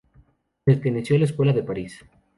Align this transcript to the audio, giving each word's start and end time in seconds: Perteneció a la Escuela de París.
Perteneció 0.63 1.15
a 1.15 1.19
la 1.19 1.25
Escuela 1.25 1.53
de 1.53 1.61
París. 1.61 2.03